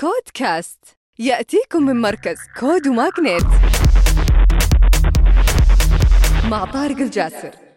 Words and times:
كود 0.00 0.22
كاست 0.34 0.84
يأتيكم 1.18 1.82
من 1.82 2.00
مركز 2.00 2.38
كود 2.60 2.88
وماغنيت 2.88 3.46
مع 6.50 6.64
طارق 6.64 6.96
الجاسر. 6.96 7.69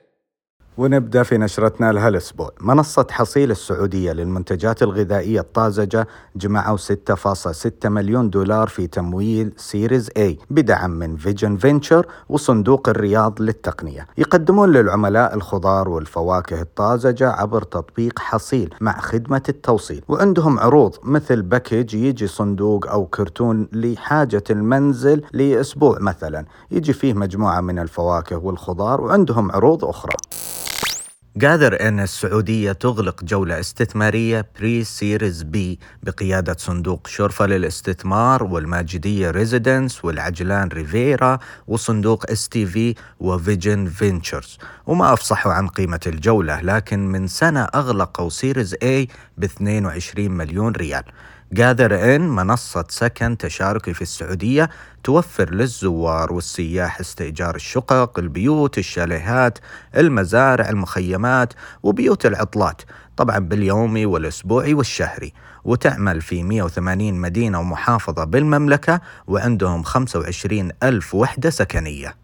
ونبدأ 0.77 1.23
في 1.23 1.37
نشرتنا 1.37 1.91
لهالأسبوع. 1.91 2.51
منصة 2.61 3.07
حصيل 3.11 3.51
السعودية 3.51 4.11
للمنتجات 4.11 4.83
الغذائية 4.83 5.39
الطازجة 5.39 6.07
جمعوا 6.35 6.77
6.6 6.77 7.89
مليون 7.89 8.29
دولار 8.29 8.67
في 8.67 8.87
تمويل 8.87 9.53
Series 9.57 10.09
A 10.09 10.33
بدعم 10.49 10.91
من 10.91 11.17
فيجن 11.17 11.57
فينتشر 11.57 12.05
وصندوق 12.29 12.89
الرياض 12.89 13.41
للتقنية. 13.41 14.07
يقدمون 14.17 14.71
للعملاء 14.71 15.35
الخضار 15.35 15.89
والفواكه 15.89 16.61
الطازجة 16.61 17.31
عبر 17.31 17.61
تطبيق 17.61 18.19
حصيل 18.19 18.75
مع 18.81 18.99
خدمة 18.99 19.43
التوصيل. 19.49 20.03
وعندهم 20.07 20.59
عروض 20.59 20.95
مثل 21.03 21.41
package 21.41 21.93
يجي 21.93 22.27
صندوق 22.27 22.87
أو 22.87 23.05
كرتون 23.05 23.67
لحاجة 23.73 24.43
المنزل 24.49 25.21
لأسبوع 25.33 25.97
مثلا. 25.99 26.45
يجي 26.71 26.93
فيه 26.93 27.13
مجموعة 27.13 27.61
من 27.61 27.79
الفواكه 27.79 28.37
والخضار 28.37 29.01
وعندهم 29.01 29.51
عروض 29.51 29.85
أخرى. 29.85 30.13
جاذر 31.41 31.87
إن 31.87 31.99
السعودية 31.99 32.71
تغلق 32.71 33.23
جولة 33.23 33.59
استثمارية 33.59 34.45
بري 34.59 34.83
Series 34.83 35.43
B 35.43 35.79
بقيادة 36.03 36.55
صندوق 36.59 37.07
شرفة 37.07 37.45
للاستثمار 37.45 38.43
والماجدية 38.43 39.31
ريزيدنس 39.31 40.05
والعجلان 40.05 40.67
ريفيرا 40.67 41.39
وصندوق 41.67 42.31
اس 42.31 42.49
تي 42.49 42.65
في 42.65 42.95
وفيجن 43.19 43.85
فينتشرز 43.85 44.57
وما 44.87 45.13
أفصحوا 45.13 45.53
عن 45.53 45.67
قيمة 45.67 45.99
الجولة 46.07 46.61
لكن 46.61 46.99
من 47.07 47.27
سنة 47.27 47.63
أغلقوا 47.63 48.29
Series 48.29 48.75
A 48.83 49.07
ب 49.37 49.43
22 49.43 50.31
مليون 50.31 50.71
ريال. 50.71 51.03
جاذر 51.53 52.15
إن 52.15 52.21
منصة 52.21 52.85
سكن 52.89 53.37
تشاركي 53.37 53.93
في 53.93 54.01
السعودية 54.01 54.69
توفر 55.03 55.53
للزوار 55.53 56.33
والسياح 56.33 56.99
استئجار 56.99 57.55
الشقق، 57.55 58.19
البيوت، 58.19 58.77
الشاليهات، 58.77 59.59
المزارع، 59.97 60.69
المخيمات 60.69 61.53
وبيوت 61.83 62.25
العطلات، 62.25 62.81
طبعا 63.17 63.39
باليومي 63.39 64.05
والأسبوعي 64.05 64.73
والشهري، 64.73 65.33
وتعمل 65.63 66.21
في 66.21 66.43
180 66.43 67.21
مدينة 67.21 67.59
ومحافظة 67.59 68.23
بالمملكة 68.23 69.01
وعندهم 69.27 69.83
25 69.83 70.71
ألف 70.83 71.15
وحدة 71.15 71.49
سكنية. 71.49 72.15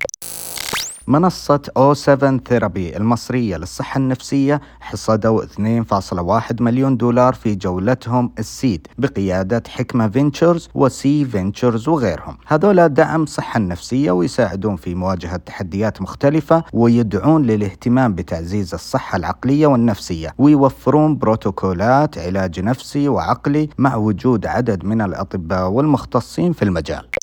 منصة 1.09 1.61
أو 1.77 1.93
7 1.93 2.39
ثيرابي 2.47 2.97
المصرية 2.97 3.57
للصحة 3.57 3.97
النفسية 3.97 4.61
حصدوا 4.79 5.43
2.1 5.43 6.61
مليون 6.61 6.97
دولار 6.97 7.33
في 7.33 7.55
جولتهم 7.55 8.31
ال 8.39 8.49
Seed 8.49 8.87
بقيادة 8.97 9.63
حكمة 9.67 10.09
فينتشرز 10.09 10.69
وسي 10.75 11.25
فينتشرز 11.25 11.87
وغيرهم. 11.87 12.37
هذولا 12.47 12.87
دعم 12.87 13.25
صحة 13.25 13.57
النفسية 13.57 14.11
ويساعدون 14.11 14.75
في 14.75 14.95
مواجهة 14.95 15.37
تحديات 15.37 16.01
مختلفة 16.01 16.63
ويدعون 16.73 17.45
للاهتمام 17.45 18.15
بتعزيز 18.15 18.73
الصحة 18.73 19.15
العقلية 19.15 19.67
والنفسية 19.67 20.33
ويوفرون 20.37 21.17
بروتوكولات 21.17 22.17
علاج 22.17 22.59
نفسي 22.59 23.09
وعقلي 23.09 23.69
مع 23.77 23.95
وجود 23.95 24.45
عدد 24.45 24.85
من 24.85 25.01
الأطباء 25.01 25.69
والمختصين 25.69 26.53
في 26.53 26.61
المجال. 26.61 27.18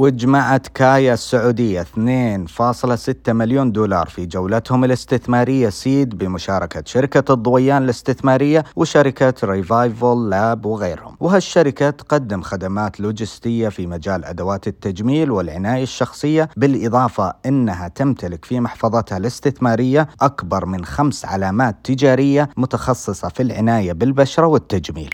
وجمعت 0.00 0.66
كايا 0.66 1.14
السعودية 1.14 1.82
2.6 1.82 3.28
مليون 3.28 3.72
دولار 3.72 4.06
في 4.08 4.26
جولتهم 4.26 4.84
الاستثمارية 4.84 5.68
سيد 5.68 6.18
بمشاركة 6.18 6.82
شركة 6.86 7.34
الضويان 7.34 7.82
الاستثمارية 7.82 8.64
وشركة 8.76 9.34
ريفايفل 9.44 10.28
لاب 10.28 10.66
وغيرهم. 10.66 11.16
وهالشركة 11.20 11.90
تقدم 11.90 12.42
خدمات 12.42 13.00
لوجستية 13.00 13.68
في 13.68 13.86
مجال 13.86 14.24
أدوات 14.24 14.68
التجميل 14.68 15.30
والعناية 15.30 15.82
الشخصية 15.82 16.48
بالإضافة 16.56 17.32
أنها 17.46 17.88
تمتلك 17.88 18.44
في 18.44 18.60
محفظتها 18.60 19.18
الاستثمارية 19.18 20.08
أكبر 20.20 20.66
من 20.66 20.84
خمس 20.84 21.24
علامات 21.24 21.76
تجارية 21.84 22.48
متخصصة 22.56 23.28
في 23.28 23.42
العناية 23.42 23.92
بالبشرة 23.92 24.46
والتجميل. 24.46 25.10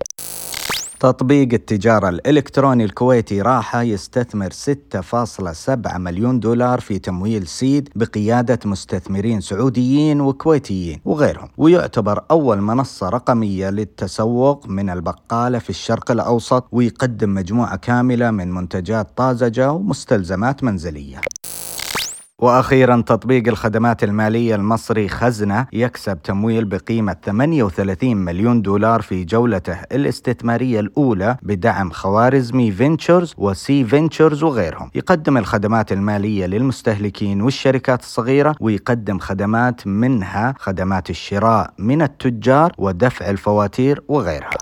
تطبيق 1.00 1.48
التجارة 1.52 2.08
الإلكتروني 2.08 2.84
الكويتي 2.84 3.42
راحة 3.42 3.82
يستثمر 3.82 4.50
6.7 4.50 5.96
مليون 5.96 6.40
دولار 6.40 6.80
في 6.80 6.98
تمويل 6.98 7.46
Seed 7.46 7.88
بقيادة 7.94 8.58
مستثمرين 8.64 9.40
سعوديين 9.40 10.20
وكويتيين 10.20 11.00
وغيرهم 11.04 11.48
ويعتبر 11.58 12.24
أول 12.30 12.60
منصة 12.60 13.08
رقمية 13.08 13.70
للتسوق 13.70 14.66
من 14.68 14.90
البقالة 14.90 15.58
في 15.58 15.70
الشرق 15.70 16.10
الأوسط 16.10 16.68
ويقدم 16.72 17.34
مجموعة 17.34 17.76
كاملة 17.76 18.30
من 18.30 18.54
منتجات 18.54 19.08
طازجة 19.16 19.72
ومستلزمات 19.72 20.64
منزلية. 20.64 21.20
وأخيرا 22.42 23.02
تطبيق 23.06 23.48
الخدمات 23.48 24.04
المالية 24.04 24.54
المصري 24.54 25.08
خزنة 25.08 25.66
يكسب 25.72 26.22
تمويل 26.22 26.64
بقيمة 26.64 27.16
38 27.24 28.16
مليون 28.16 28.62
دولار 28.62 29.02
في 29.02 29.24
جولته 29.24 29.78
الاستثمارية 29.92 30.80
الأولى 30.80 31.36
بدعم 31.42 31.90
خوارزمي 31.90 32.70
فينتشرز 32.72 33.34
وسي 33.38 33.84
فينتشرز 33.84 34.42
وغيرهم. 34.42 34.90
يقدم 34.94 35.36
الخدمات 35.36 35.92
المالية 35.92 36.46
للمستهلكين 36.46 37.42
والشركات 37.42 38.00
الصغيرة 38.00 38.56
ويقدم 38.60 39.18
خدمات 39.18 39.86
منها 39.86 40.54
خدمات 40.58 41.10
الشراء 41.10 41.74
من 41.78 42.02
التجار 42.02 42.72
ودفع 42.78 43.30
الفواتير 43.30 44.02
وغيرها. 44.08 44.58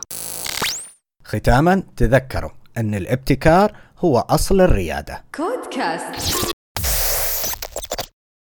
ختاما 1.25 1.83
تذكروا 1.97 2.51
أن 2.77 2.95
الابتكار 2.95 3.73
هو 3.99 4.19
أصل 4.19 4.61
الريادة. 4.61 5.25
كود 5.35 5.75
كاست 5.77 6.54